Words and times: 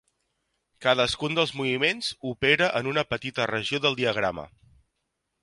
Cadascun 0.85 1.37
dels 1.39 1.53
moviments 1.59 2.09
opera 2.31 2.71
en 2.81 2.91
una 2.93 3.05
petita 3.13 3.49
regió 3.53 3.83
del 3.87 4.01
diagrama. 4.03 4.49